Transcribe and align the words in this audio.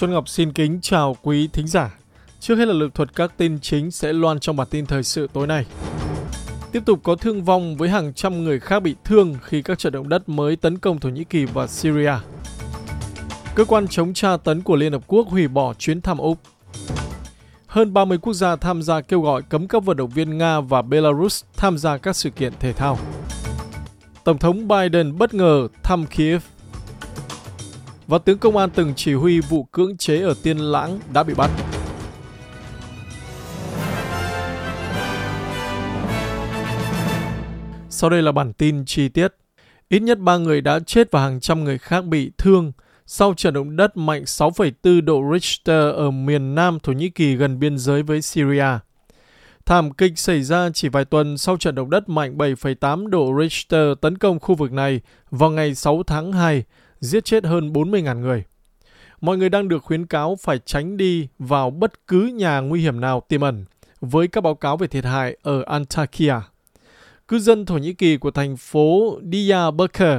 Xuân 0.00 0.10
Ngọc 0.10 0.28
xin 0.28 0.52
kính 0.52 0.78
chào 0.82 1.16
quý 1.22 1.48
thính 1.52 1.66
giả. 1.66 1.98
Trước 2.40 2.56
hết 2.56 2.68
là 2.68 2.74
lược 2.74 2.94
thuật 2.94 3.14
các 3.14 3.32
tin 3.36 3.58
chính 3.60 3.90
sẽ 3.90 4.12
loan 4.12 4.40
trong 4.40 4.56
bản 4.56 4.66
tin 4.70 4.86
thời 4.86 5.02
sự 5.02 5.28
tối 5.32 5.46
nay. 5.46 5.66
Tiếp 6.72 6.82
tục 6.86 7.00
có 7.02 7.14
thương 7.14 7.44
vong 7.44 7.76
với 7.76 7.88
hàng 7.88 8.12
trăm 8.14 8.44
người 8.44 8.60
khác 8.60 8.80
bị 8.80 8.94
thương 9.04 9.36
khi 9.42 9.62
các 9.62 9.78
trận 9.78 9.92
động 9.92 10.08
đất 10.08 10.28
mới 10.28 10.56
tấn 10.56 10.78
công 10.78 11.00
Thổ 11.00 11.08
Nhĩ 11.08 11.24
Kỳ 11.24 11.44
và 11.44 11.66
Syria. 11.66 12.12
Cơ 13.54 13.64
quan 13.64 13.88
chống 13.88 14.14
tra 14.14 14.36
tấn 14.36 14.62
của 14.62 14.76
Liên 14.76 14.92
Hợp 14.92 15.02
Quốc 15.06 15.28
hủy 15.28 15.48
bỏ 15.48 15.74
chuyến 15.74 16.00
thăm 16.00 16.18
Úc. 16.18 16.38
Hơn 17.66 17.94
30 17.94 18.18
quốc 18.18 18.32
gia 18.32 18.56
tham 18.56 18.82
gia 18.82 19.00
kêu 19.00 19.20
gọi 19.20 19.42
cấm 19.42 19.68
các 19.68 19.84
vận 19.84 19.96
động 19.96 20.10
viên 20.10 20.38
Nga 20.38 20.60
và 20.60 20.82
Belarus 20.82 21.44
tham 21.56 21.78
gia 21.78 21.96
các 21.96 22.16
sự 22.16 22.30
kiện 22.30 22.52
thể 22.60 22.72
thao. 22.72 22.98
Tổng 24.24 24.38
thống 24.38 24.68
Biden 24.68 25.18
bất 25.18 25.34
ngờ 25.34 25.68
thăm 25.82 26.06
Kiev. 26.06 26.42
Và 28.10 28.18
tướng 28.18 28.38
công 28.38 28.56
an 28.56 28.70
từng 28.74 28.92
chỉ 28.96 29.14
huy 29.14 29.40
vụ 29.40 29.64
cưỡng 29.64 29.96
chế 29.96 30.22
ở 30.22 30.34
Tiên 30.42 30.58
Lãng 30.58 31.00
đã 31.12 31.22
bị 31.22 31.34
bắt. 31.34 31.50
Sau 37.90 38.10
đây 38.10 38.22
là 38.22 38.32
bản 38.32 38.52
tin 38.52 38.84
chi 38.84 39.08
tiết. 39.08 39.34
Ít 39.88 40.00
nhất 40.00 40.18
3 40.18 40.36
người 40.36 40.60
đã 40.60 40.78
chết 40.86 41.10
và 41.10 41.22
hàng 41.22 41.40
trăm 41.40 41.64
người 41.64 41.78
khác 41.78 42.04
bị 42.04 42.30
thương 42.38 42.72
sau 43.06 43.34
trận 43.34 43.54
động 43.54 43.76
đất 43.76 43.96
mạnh 43.96 44.22
6,4 44.22 45.04
độ 45.04 45.22
Richter 45.32 45.94
ở 45.94 46.10
miền 46.10 46.54
nam 46.54 46.78
Thổ 46.82 46.92
Nhĩ 46.92 47.08
Kỳ 47.08 47.36
gần 47.36 47.58
biên 47.58 47.78
giới 47.78 48.02
với 48.02 48.22
Syria. 48.22 48.78
Thảm 49.66 49.92
kịch 49.92 50.18
xảy 50.18 50.42
ra 50.42 50.70
chỉ 50.74 50.88
vài 50.88 51.04
tuần 51.04 51.38
sau 51.38 51.56
trận 51.56 51.74
động 51.74 51.90
đất 51.90 52.08
mạnh 52.08 52.36
7,8 52.36 53.06
độ 53.06 53.32
Richter 53.40 53.88
tấn 54.00 54.18
công 54.18 54.40
khu 54.40 54.54
vực 54.54 54.72
này 54.72 55.00
vào 55.30 55.50
ngày 55.50 55.74
6 55.74 56.02
tháng 56.06 56.32
2, 56.32 56.64
giết 57.00 57.24
chết 57.24 57.44
hơn 57.44 57.72
40.000 57.72 58.20
người. 58.20 58.44
Mọi 59.20 59.38
người 59.38 59.48
đang 59.48 59.68
được 59.68 59.84
khuyến 59.84 60.06
cáo 60.06 60.36
phải 60.36 60.58
tránh 60.64 60.96
đi 60.96 61.28
vào 61.38 61.70
bất 61.70 62.06
cứ 62.06 62.20
nhà 62.34 62.60
nguy 62.60 62.80
hiểm 62.80 63.00
nào 63.00 63.22
tiềm 63.28 63.40
ẩn, 63.40 63.64
với 64.00 64.28
các 64.28 64.40
báo 64.40 64.54
cáo 64.54 64.76
về 64.76 64.86
thiệt 64.86 65.04
hại 65.04 65.36
ở 65.42 65.62
Antakya. 65.66 66.40
Cư 67.28 67.38
dân 67.38 67.66
Thổ 67.66 67.78
Nhĩ 67.78 67.92
Kỳ 67.92 68.16
của 68.16 68.30
thành 68.30 68.56
phố 68.56 69.18
Diyarbakir 69.32 70.18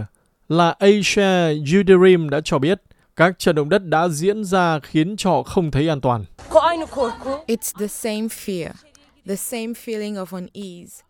là 0.50 0.76
Asia 0.80 1.48
Yuderim 1.74 2.30
đã 2.30 2.42
cho 2.44 2.60
biết 2.60 2.82
các 3.16 3.40
trận 3.40 3.56
động 3.56 3.70
đất 3.70 3.86
đã 3.86 4.08
diễn 4.08 4.44
ra 4.44 4.80
khiến 4.80 5.18
cho 5.18 5.30
họ 5.30 5.44
không 5.44 5.72
thấy 5.72 5.90
an 5.90 6.02
toàn. 6.02 6.26
It's 7.48 7.80
the 7.80 7.88
same 7.88 8.28
fear, 8.28 8.70
the 9.28 9.36
same 9.36 9.68
feeling 9.68 10.14
of 10.14 10.26
unease. 10.32 11.04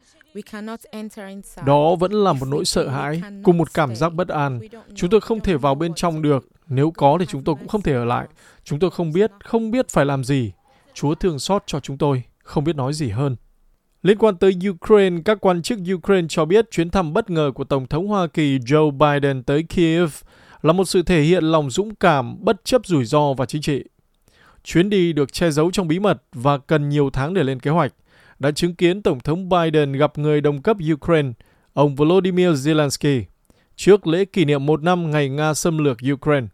Đó 1.65 1.95
vẫn 1.95 2.11
là 2.11 2.33
một 2.33 2.45
nỗi 2.47 2.65
sợ 2.65 2.89
hãi, 2.89 3.21
cùng 3.43 3.57
một 3.57 3.73
cảm 3.73 3.95
giác 3.95 4.13
bất 4.13 4.27
an. 4.27 4.59
Chúng 4.95 5.09
tôi 5.09 5.21
không 5.21 5.39
thể 5.39 5.57
vào 5.57 5.75
bên 5.75 5.93
trong 5.93 6.21
được. 6.21 6.47
Nếu 6.67 6.91
có 6.91 7.17
thì 7.19 7.25
chúng 7.25 7.43
tôi 7.43 7.55
cũng 7.55 7.67
không 7.67 7.81
thể 7.81 7.93
ở 7.93 8.05
lại. 8.05 8.27
Chúng 8.63 8.79
tôi 8.79 8.91
không 8.91 9.11
biết, 9.13 9.31
không 9.43 9.71
biết 9.71 9.89
phải 9.89 10.05
làm 10.05 10.23
gì. 10.23 10.51
Chúa 10.93 11.15
thương 11.15 11.39
xót 11.39 11.63
cho 11.65 11.79
chúng 11.79 11.97
tôi, 11.97 12.23
không 12.43 12.63
biết 12.63 12.75
nói 12.75 12.93
gì 12.93 13.09
hơn. 13.09 13.35
Liên 14.03 14.17
quan 14.17 14.37
tới 14.37 14.53
Ukraine, 14.69 15.21
các 15.25 15.37
quan 15.41 15.61
chức 15.61 15.79
Ukraine 15.93 16.27
cho 16.29 16.45
biết 16.45 16.71
chuyến 16.71 16.89
thăm 16.89 17.13
bất 17.13 17.29
ngờ 17.29 17.51
của 17.55 17.63
Tổng 17.63 17.87
thống 17.87 18.07
Hoa 18.07 18.27
Kỳ 18.27 18.57
Joe 18.57 18.91
Biden 18.91 19.43
tới 19.43 19.63
Kiev 19.63 20.09
là 20.61 20.73
một 20.73 20.85
sự 20.85 21.01
thể 21.01 21.21
hiện 21.21 21.43
lòng 21.43 21.69
dũng 21.69 21.95
cảm 21.95 22.45
bất 22.45 22.65
chấp 22.65 22.85
rủi 22.85 23.05
ro 23.05 23.33
và 23.33 23.45
chính 23.45 23.61
trị. 23.61 23.83
Chuyến 24.63 24.89
đi 24.89 25.13
được 25.13 25.33
che 25.33 25.51
giấu 25.51 25.71
trong 25.71 25.87
bí 25.87 25.99
mật 25.99 26.23
và 26.33 26.57
cần 26.57 26.89
nhiều 26.89 27.09
tháng 27.13 27.33
để 27.33 27.43
lên 27.43 27.59
kế 27.59 27.71
hoạch, 27.71 27.93
đã 28.41 28.51
chứng 28.51 28.75
kiến 28.75 29.01
Tổng 29.01 29.19
thống 29.19 29.49
Biden 29.49 29.91
gặp 29.91 30.17
người 30.17 30.41
đồng 30.41 30.61
cấp 30.61 30.77
Ukraine, 30.93 31.29
ông 31.73 31.95
Volodymyr 31.95 32.49
Zelensky, 32.49 33.23
trước 33.75 34.07
lễ 34.07 34.25
kỷ 34.25 34.45
niệm 34.45 34.65
một 34.65 34.83
năm 34.83 35.11
ngày 35.11 35.29
Nga 35.29 35.53
xâm 35.53 35.77
lược 35.77 35.97
Ukraine. 36.13 36.47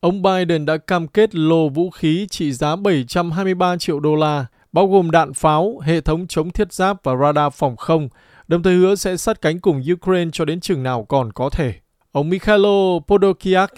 Ông 0.00 0.22
Biden 0.22 0.66
đã 0.66 0.76
cam 0.76 1.08
kết 1.08 1.34
lô 1.34 1.68
vũ 1.68 1.90
khí 1.90 2.26
trị 2.30 2.52
giá 2.52 2.76
723 2.76 3.76
triệu 3.76 4.00
đô 4.00 4.14
la 4.14 4.46
bao 4.72 4.86
gồm 4.86 5.10
đạn 5.10 5.34
pháo, 5.34 5.78
hệ 5.78 6.00
thống 6.00 6.26
chống 6.26 6.50
thiết 6.50 6.72
giáp 6.72 7.04
và 7.04 7.16
radar 7.16 7.52
phòng 7.52 7.76
không, 7.76 8.08
đồng 8.48 8.62
thời 8.62 8.74
hứa 8.74 8.94
sẽ 8.94 9.16
sát 9.16 9.40
cánh 9.40 9.60
cùng 9.60 9.82
Ukraine 9.92 10.30
cho 10.32 10.44
đến 10.44 10.60
chừng 10.60 10.82
nào 10.82 11.04
còn 11.04 11.32
có 11.32 11.50
thể. 11.50 11.74
Ông 12.12 12.28
Mikhailo 12.28 12.98
Podolyak 13.06 13.70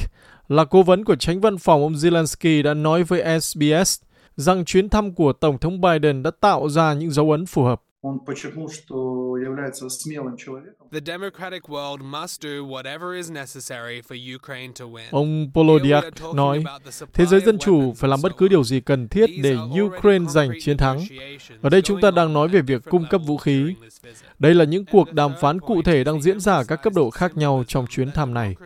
là 0.48 0.64
cố 0.64 0.82
vấn 0.82 1.04
của 1.04 1.16
tránh 1.16 1.41
văn 1.41 1.59
phòng 1.59 1.82
ông 1.82 1.93
Zelensky 1.93 2.62
đã 2.62 2.75
nói 2.75 3.03
với 3.03 3.41
SBS 3.41 4.00
rằng 4.40 4.64
chuyến 4.64 4.88
thăm 4.88 5.14
của 5.14 5.32
Tổng 5.32 5.58
thống 5.58 5.80
Biden 5.80 6.22
đã 6.22 6.30
tạo 6.40 6.68
ra 6.68 6.94
những 6.94 7.10
dấu 7.10 7.30
ấn 7.30 7.46
phù 7.46 7.62
hợp. 7.62 7.82
Ông 15.10 15.50
Polodiak 15.54 16.04
nói, 16.34 16.64
thế 17.12 17.26
giới 17.26 17.40
dân 17.40 17.58
chủ 17.58 17.92
phải 17.96 18.10
làm 18.10 18.18
bất 18.22 18.36
cứ 18.36 18.48
điều 18.48 18.64
gì 18.64 18.80
cần 18.80 19.08
thiết 19.08 19.30
để 19.42 19.56
Ukraine 19.82 20.26
giành 20.28 20.50
chiến 20.60 20.76
thắng. 20.76 21.00
Ở 21.62 21.70
đây 21.70 21.82
chúng 21.82 22.00
ta 22.00 22.10
đang 22.10 22.32
nói 22.32 22.48
về 22.48 22.60
việc 22.62 22.84
cung 22.90 23.04
cấp 23.10 23.20
vũ 23.26 23.36
khí. 23.36 23.74
Đây 24.38 24.54
là 24.54 24.64
những 24.64 24.84
cuộc 24.92 25.12
đàm 25.12 25.32
phán 25.40 25.60
cụ 25.60 25.82
thể 25.82 26.04
đang 26.04 26.22
diễn 26.22 26.40
ra 26.40 26.54
ở 26.54 26.64
các 26.64 26.82
cấp 26.82 26.92
độ 26.96 27.10
khác 27.10 27.36
nhau 27.36 27.64
trong 27.66 27.86
chuyến 27.86 28.10
thăm 28.10 28.34
này. 28.34 28.56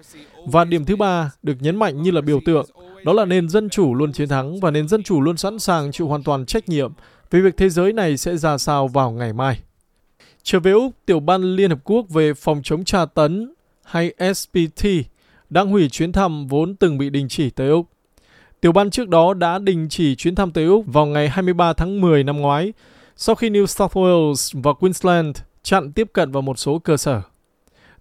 Và 0.46 0.64
điểm 0.64 0.84
thứ 0.84 0.96
ba 0.96 1.30
được 1.42 1.56
nhấn 1.60 1.76
mạnh 1.76 2.02
như 2.02 2.10
là 2.10 2.20
biểu 2.20 2.40
tượng 2.44 2.66
đó 3.04 3.12
là 3.12 3.24
nền 3.24 3.48
dân 3.48 3.70
chủ 3.70 3.94
luôn 3.94 4.12
chiến 4.12 4.28
thắng 4.28 4.60
và 4.60 4.70
nền 4.70 4.88
dân 4.88 5.02
chủ 5.02 5.20
luôn 5.20 5.36
sẵn 5.36 5.58
sàng 5.58 5.92
chịu 5.92 6.08
hoàn 6.08 6.22
toàn 6.22 6.46
trách 6.46 6.68
nhiệm 6.68 6.92
về 7.30 7.40
việc 7.40 7.56
thế 7.56 7.68
giới 7.68 7.92
này 7.92 8.16
sẽ 8.16 8.36
ra 8.36 8.58
sao 8.58 8.88
vào 8.88 9.10
ngày 9.10 9.32
mai. 9.32 9.60
Trở 10.42 10.60
về 10.60 10.72
Úc, 10.72 10.92
Tiểu 11.06 11.20
ban 11.20 11.42
Liên 11.42 11.70
Hợp 11.70 11.78
Quốc 11.84 12.06
về 12.10 12.34
phòng 12.34 12.60
chống 12.64 12.84
tra 12.84 13.04
tấn 13.04 13.54
hay 13.84 14.14
SPT 14.34 14.86
đang 15.50 15.68
hủy 15.68 15.88
chuyến 15.88 16.12
thăm 16.12 16.46
vốn 16.46 16.76
từng 16.76 16.98
bị 16.98 17.10
đình 17.10 17.28
chỉ 17.28 17.50
tới 17.50 17.68
Úc. 17.68 17.86
Tiểu 18.60 18.72
ban 18.72 18.90
trước 18.90 19.08
đó 19.08 19.34
đã 19.34 19.58
đình 19.58 19.86
chỉ 19.90 20.14
chuyến 20.14 20.34
thăm 20.34 20.50
tới 20.50 20.64
Úc 20.64 20.84
vào 20.86 21.06
ngày 21.06 21.28
23 21.28 21.72
tháng 21.72 22.00
10 22.00 22.24
năm 22.24 22.40
ngoái 22.40 22.72
sau 23.16 23.34
khi 23.34 23.50
New 23.50 23.66
South 23.66 23.96
Wales 23.96 24.60
và 24.62 24.72
Queensland 24.72 25.36
chặn 25.62 25.92
tiếp 25.92 26.10
cận 26.12 26.32
vào 26.32 26.42
một 26.42 26.58
số 26.58 26.78
cơ 26.78 26.96
sở. 26.96 27.22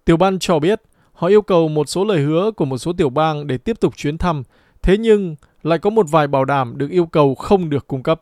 Tiểu 0.05 0.17
ban 0.17 0.39
cho 0.39 0.59
biết 0.59 0.81
họ 1.13 1.27
yêu 1.27 1.41
cầu 1.41 1.67
một 1.67 1.89
số 1.89 2.05
lời 2.05 2.19
hứa 2.19 2.51
của 2.51 2.65
một 2.65 2.77
số 2.77 2.93
tiểu 2.93 3.09
bang 3.09 3.47
để 3.47 3.57
tiếp 3.57 3.79
tục 3.79 3.93
chuyến 3.97 4.17
thăm, 4.17 4.43
thế 4.83 4.97
nhưng 4.97 5.35
lại 5.63 5.79
có 5.79 5.89
một 5.89 6.05
vài 6.11 6.27
bảo 6.27 6.45
đảm 6.45 6.77
được 6.77 6.89
yêu 6.89 7.05
cầu 7.05 7.35
không 7.35 7.69
được 7.69 7.87
cung 7.87 8.03
cấp 8.03 8.21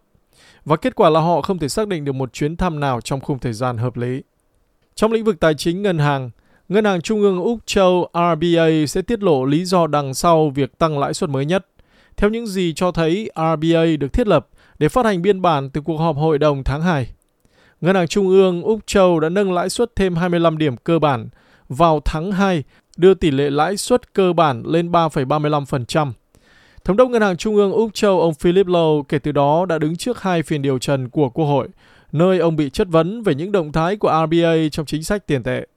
và 0.66 0.76
kết 0.78 0.96
quả 0.96 1.10
là 1.10 1.20
họ 1.20 1.42
không 1.42 1.60
thể 1.60 1.70
xác 1.70 1.88
định 1.88 2.06
được 2.06 2.12
một 2.12 2.34
chuyến 2.34 2.58
thăm 2.58 2.80
nào 2.80 3.02
trong 3.02 3.20
khung 3.20 3.40
thời 3.40 3.54
gian 3.54 3.78
hợp 3.78 3.98
lý. 3.98 4.22
Trong 4.96 5.12
lĩnh 5.12 5.24
vực 5.24 5.40
tài 5.40 5.54
chính 5.54 5.82
ngân 5.82 5.98
hàng, 5.98 6.30
Ngân 6.72 6.86
hàng 6.86 7.02
Trung 7.02 7.22
ương 7.22 7.40
Úc 7.40 7.60
Châu 7.66 8.10
RBA 8.14 8.86
sẽ 8.88 9.02
tiết 9.02 9.24
lộ 9.24 9.46
lý 9.46 9.66
do 9.66 9.88
đằng 9.88 10.14
sau 10.14 10.50
việc 10.50 10.78
tăng 10.78 11.00
lãi 11.00 11.14
suất 11.14 11.30
mới 11.30 11.46
nhất. 11.46 11.68
Theo 12.18 12.30
những 12.30 12.48
gì 12.48 12.74
cho 12.76 12.92
thấy 12.92 13.30
RBA 13.36 13.86
được 14.00 14.14
thiết 14.14 14.28
lập 14.28 14.48
để 14.80 14.90
phát 14.90 15.06
hành 15.06 15.22
biên 15.22 15.42
bản 15.42 15.70
từ 15.70 15.82
cuộc 15.82 15.98
họp 15.98 16.16
hội 16.16 16.40
đồng 16.40 16.64
tháng 16.64 16.82
2. 16.82 17.12
Ngân 17.82 17.96
hàng 17.96 18.08
Trung 18.08 18.30
ương 18.30 18.64
Úc 18.64 18.80
Châu 18.86 19.20
đã 19.20 19.30
nâng 19.30 19.54
lãi 19.54 19.70
suất 19.70 19.96
thêm 19.96 20.16
25 20.16 20.58
điểm 20.58 20.78
cơ 20.78 21.00
bản 21.00 21.30
vào 21.70 22.02
tháng 22.06 22.32
2, 22.32 22.64
đưa 22.98 23.14
tỷ 23.14 23.32
lệ 23.32 23.50
lãi 23.50 23.78
suất 23.78 24.14
cơ 24.14 24.34
bản 24.34 24.64
lên 24.66 24.92
3,35%. 24.92 26.12
Thống 26.86 26.98
đốc 26.98 27.10
Ngân 27.10 27.22
hàng 27.22 27.38
Trung 27.38 27.56
ương 27.56 27.72
Úc 27.72 27.94
Châu 27.94 28.22
ông 28.22 28.34
Philip 28.34 28.66
Lowe 28.66 29.04
kể 29.04 29.20
từ 29.20 29.32
đó 29.32 29.66
đã 29.66 29.78
đứng 29.78 29.96
trước 29.96 30.22
hai 30.22 30.44
phiên 30.44 30.62
điều 30.62 30.80
trần 30.80 31.10
của 31.10 31.30
Quốc 31.30 31.46
hội, 31.46 31.68
nơi 32.12 32.40
ông 32.40 32.56
bị 32.56 32.70
chất 32.70 32.88
vấn 32.88 33.24
về 33.24 33.36
những 33.36 33.52
động 33.52 33.72
thái 33.72 33.96
của 33.96 34.26
RBA 34.26 34.54
trong 34.72 34.86
chính 34.86 35.04
sách 35.04 35.28
tiền 35.28 35.44
tệ. 35.44 35.68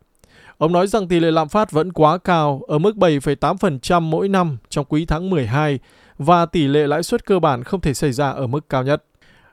Ông 0.59 0.73
nói 0.73 0.87
rằng 0.87 1.09
tỷ 1.09 1.21
lệ 1.21 1.31
lạm 1.31 1.49
phát 1.49 1.71
vẫn 1.71 1.93
quá 1.93 2.19
cao 2.19 2.63
ở 2.69 2.79
mức 2.79 2.97
7,8% 2.97 4.01
mỗi 4.01 4.29
năm 4.29 4.57
trong 4.69 4.85
quý 4.89 5.05
tháng 5.07 5.31
12 5.31 5.79
và 6.19 6.47
tỷ 6.47 6.67
lệ 6.69 6.87
lãi 6.87 7.03
suất 7.03 7.27
cơ 7.27 7.39
bản 7.39 7.65
không 7.65 7.81
thể 7.81 7.95
xảy 7.95 8.13
ra 8.13 8.31
ở 8.31 8.47
mức 8.47 8.69
cao 8.69 8.83
nhất. 8.83 9.05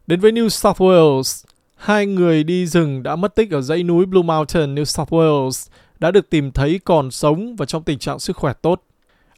Đến 0.07 0.19
với 0.19 0.31
New 0.31 0.49
South 0.49 0.81
Wales, 0.81 1.45
hai 1.75 2.05
người 2.05 2.43
đi 2.43 2.65
rừng 2.65 3.03
đã 3.03 3.15
mất 3.15 3.35
tích 3.35 3.51
ở 3.51 3.61
dãy 3.61 3.83
núi 3.83 4.05
Blue 4.05 4.23
Mountain, 4.23 4.75
New 4.75 4.83
South 4.83 5.13
Wales 5.13 5.69
đã 5.99 6.11
được 6.11 6.29
tìm 6.29 6.51
thấy 6.51 6.79
còn 6.83 7.11
sống 7.11 7.55
và 7.55 7.65
trong 7.65 7.83
tình 7.83 7.99
trạng 7.99 8.19
sức 8.19 8.37
khỏe 8.37 8.53
tốt. 8.53 8.83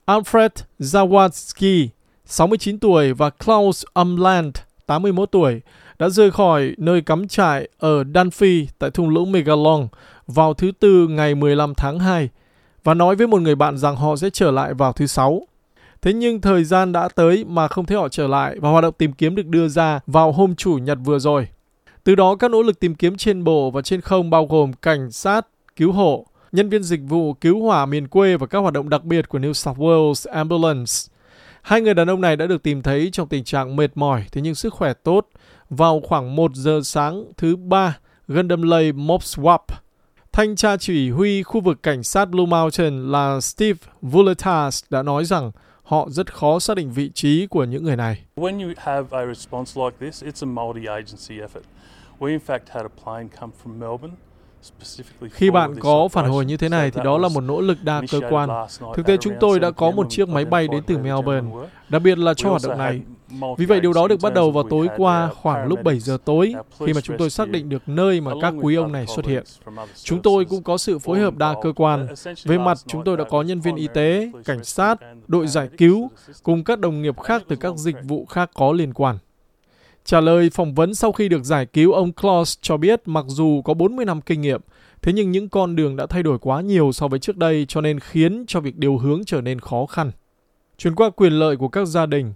Alfred 0.06 0.50
Zawadzki 0.80 1.88
69 2.34 2.80
tuổi 2.80 3.14
và 3.14 3.30
Klaus 3.30 3.84
Umland, 4.02 4.56
81 4.86 5.32
tuổi, 5.32 5.62
đã 6.00 6.10
rời 6.10 6.32
khỏi 6.32 6.74
nơi 6.78 7.02
cắm 7.02 7.28
trại 7.28 7.70
ở 7.80 8.04
Dunphy 8.16 8.68
tại 8.80 8.92
thung 8.92 9.10
lũng 9.10 9.32
Megalong 9.32 9.88
vào 10.28 10.54
thứ 10.54 10.72
Tư 10.80 11.08
ngày 11.08 11.36
15 11.36 11.76
tháng 11.76 12.00
2 12.00 12.30
và 12.84 12.94
nói 12.94 13.16
với 13.16 13.28
một 13.28 13.42
người 13.42 13.56
bạn 13.56 13.78
rằng 13.78 13.96
họ 13.96 14.16
sẽ 14.16 14.30
trở 14.30 14.52
lại 14.52 14.74
vào 14.74 14.94
thứ 14.94 15.08
Sáu. 15.08 15.48
Thế 16.02 16.14
nhưng 16.14 16.42
thời 16.42 16.64
gian 16.64 16.92
đã 16.92 17.10
tới 17.16 17.46
mà 17.48 17.68
không 17.68 17.86
thấy 17.86 17.98
họ 17.98 18.10
trở 18.10 18.28
lại 18.28 18.56
và 18.60 18.70
hoạt 18.70 18.84
động 18.84 18.94
tìm 18.98 19.14
kiếm 19.14 19.36
được 19.36 19.48
đưa 19.48 19.68
ra 19.68 20.00
vào 20.08 20.32
hôm 20.32 20.56
Chủ 20.56 20.78
nhật 20.78 20.98
vừa 21.04 21.20
rồi. 21.20 21.48
Từ 22.04 22.16
đó 22.16 22.36
các 22.36 22.52
nỗ 22.52 22.62
lực 22.62 22.80
tìm 22.80 22.96
kiếm 22.96 23.18
trên 23.18 23.44
bộ 23.44 23.72
và 23.72 23.82
trên 23.82 24.02
không 24.02 24.30
bao 24.30 24.46
gồm 24.46 24.74
cảnh 24.74 25.12
sát, 25.12 25.48
cứu 25.76 25.92
hộ, 25.92 26.26
nhân 26.52 26.70
viên 26.70 26.84
dịch 26.84 27.02
vụ 27.08 27.34
cứu 27.34 27.64
hỏa 27.64 27.86
miền 27.86 28.08
quê 28.08 28.38
và 28.38 28.48
các 28.48 28.60
hoạt 28.60 28.74
động 28.74 28.90
đặc 28.90 29.04
biệt 29.04 29.30
của 29.30 29.40
New 29.40 29.54
South 29.54 29.78
Wales 29.78 30.32
Ambulance 30.32 31.13
Hai 31.64 31.82
người 31.82 31.94
đàn 31.94 32.10
ông 32.10 32.22
này 32.22 32.36
đã 32.36 32.48
được 32.48 32.64
tìm 32.64 32.82
thấy 32.82 33.10
trong 33.12 33.28
tình 33.28 33.44
trạng 33.44 33.76
mệt 33.76 33.92
mỏi 33.96 34.26
thế 34.32 34.42
nhưng 34.42 34.56
sức 34.56 34.74
khỏe 34.74 34.94
tốt 34.94 35.28
vào 35.70 36.02
khoảng 36.04 36.36
1 36.36 36.52
giờ 36.56 36.80
sáng 36.84 37.26
thứ 37.38 37.56
ba 37.56 37.98
gần 38.28 38.48
đầm 38.48 38.62
lầy 38.62 38.92
Mopswap. 38.92 39.58
Thanh 40.32 40.56
tra 40.56 40.78
chỉ 40.78 41.10
huy 41.10 41.44
khu 41.44 41.62
vực 41.62 41.84
cảnh 41.84 42.04
sát 42.04 42.26
Blue 42.26 42.46
Mountain 42.46 43.12
là 43.12 43.40
Steve 43.42 43.80
Vuletas 44.02 44.84
đã 44.90 45.04
nói 45.04 45.26
rằng 45.26 45.52
Họ 45.84 46.10
rất 46.10 46.34
khó 46.34 46.60
xác 46.60 46.78
định 46.78 46.92
vị 46.92 47.12
trí 47.14 47.48
của 47.48 47.64
những 47.64 47.84
người 47.84 47.96
này. 47.96 48.24
When 48.36 48.68
you 48.68 48.74
have 48.78 49.18
a 49.18 49.26
response 49.26 49.82
like 49.82 49.98
this, 50.00 50.24
it's 50.24 50.48
a 50.48 50.52
multi-agency 50.64 51.48
effort. 51.48 51.64
We 52.20 52.28
in 52.28 52.40
fact 52.48 52.60
had 52.70 52.84
a 52.84 53.04
plane 53.04 53.28
come 53.40 53.52
from 53.64 53.80
Melbourne 53.80 54.16
khi 55.32 55.50
bạn 55.50 55.80
có 55.80 56.08
phản 56.08 56.30
hồi 56.30 56.46
như 56.46 56.58
thế 56.58 56.70
này 56.70 56.92
thì 56.92 57.02
đó 57.04 57.18
là 57.18 57.30
một 57.30 57.42
nỗ 57.42 57.62
lực 57.62 57.78
đa 57.84 58.02
cơ 58.12 58.20
quan. 58.30 58.50
Thực 58.96 59.06
tế 59.06 59.18
chúng 59.18 59.34
tôi 59.40 59.60
đã 59.60 59.72
có 59.72 59.92
một 59.92 60.08
chiếc 60.10 60.30
máy 60.30 60.46
bay 60.46 60.68
đến 60.68 60.84
từ 60.88 60.98
Melbourne, 60.98 61.50
đặc 61.90 62.02
biệt 62.02 62.18
là 62.18 62.34
cho 62.34 62.50
hoạt 62.50 62.62
động 62.68 62.78
này. 62.78 63.02
Vì 63.58 63.66
vậy 63.66 63.80
điều 63.80 63.94
đó 63.94 64.08
được 64.08 64.22
bắt 64.22 64.34
đầu 64.34 64.52
vào 64.52 64.64
tối 64.70 64.88
qua 64.98 65.30
khoảng 65.42 65.68
lúc 65.68 65.84
7 65.84 66.00
giờ 66.00 66.18
tối 66.26 66.54
khi 66.80 66.94
mà 66.94 67.02
chúng 67.02 67.18
tôi 67.18 67.30
xác 67.30 67.50
định 67.50 67.70
được 67.70 67.82
nơi 67.88 68.22
mà 68.22 68.32
các 68.42 68.54
quý 68.62 68.76
ông 68.76 68.92
này 68.92 69.06
xuất 69.08 69.26
hiện. 69.26 69.44
Chúng 70.04 70.22
tôi 70.22 70.46
cũng 70.46 70.64
có 70.64 70.78
sự 70.78 71.00
phối 71.00 71.20
hợp 71.20 71.38
đa 71.38 71.56
cơ 71.62 71.74
quan. 71.76 72.08
Về 72.44 72.58
mặt 72.58 72.78
chúng 72.88 73.04
tôi 73.04 73.18
đã 73.18 73.24
có 73.24 73.42
nhân 73.42 73.60
viên 73.60 73.76
y 73.76 73.88
tế, 73.94 74.32
cảnh 74.46 74.64
sát, 74.64 75.00
đội 75.28 75.48
giải 75.48 75.70
cứu 75.78 76.10
cùng 76.44 76.64
các 76.64 76.80
đồng 76.80 77.02
nghiệp 77.02 77.20
khác 77.20 77.44
từ 77.48 77.56
các 77.56 77.78
dịch 77.78 77.96
vụ 78.04 78.26
khác 78.26 78.52
có 78.54 78.72
liên 78.72 78.94
quan. 78.94 79.18
Trả 80.06 80.22
lời 80.22 80.50
phỏng 80.50 80.74
vấn 80.74 80.96
sau 80.96 81.12
khi 81.12 81.30
được 81.30 81.44
giải 81.44 81.66
cứu, 81.66 81.94
ông 81.94 82.12
Claus 82.12 82.58
cho 82.62 82.78
biết 82.78 83.02
mặc 83.06 83.26
dù 83.28 83.62
có 83.62 83.74
40 83.74 84.06
năm 84.06 84.22
kinh 84.22 84.42
nghiệm, 84.42 84.62
thế 85.02 85.14
nhưng 85.14 85.32
những 85.32 85.50
con 85.50 85.76
đường 85.76 85.96
đã 85.96 86.06
thay 86.06 86.24
đổi 86.24 86.40
quá 86.40 86.62
nhiều 86.62 86.92
so 86.92 87.08
với 87.08 87.20
trước 87.20 87.38
đây 87.38 87.66
cho 87.68 87.82
nên 87.82 88.00
khiến 88.00 88.46
cho 88.48 88.60
việc 88.60 88.78
điều 88.78 88.98
hướng 88.98 89.26
trở 89.26 89.42
nên 89.42 89.60
khó 89.60 89.86
khăn. 89.86 90.12
Chuyển 90.78 90.96
qua 90.96 91.10
quyền 91.10 91.34
lợi 91.34 91.56
của 91.56 91.68
các 91.68 91.86
gia 91.86 92.06
đình. 92.06 92.34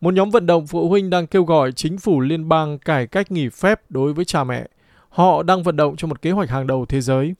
Một 0.00 0.14
nhóm 0.14 0.30
vận 0.30 0.46
động 0.46 0.66
phụ 0.66 0.88
huynh 0.88 1.10
đang 1.10 1.26
kêu 1.26 1.44
gọi 1.44 1.72
chính 1.72 1.98
phủ 1.98 2.20
liên 2.20 2.48
bang 2.48 2.78
cải 2.78 3.06
cách 3.06 3.32
nghỉ 3.32 3.48
phép 3.48 3.80
đối 3.88 4.12
với 4.12 4.24
cha 4.24 4.44
mẹ. 4.44 4.68
Họ 5.08 5.42
đang 5.42 5.62
vận 5.62 5.76
động 5.76 5.96
cho 5.96 6.08
một 6.08 6.22
kế 6.22 6.30
hoạch 6.30 6.50
hàng 6.50 6.66
đầu 6.66 6.86
thế 6.86 7.00
giới. 7.00 7.34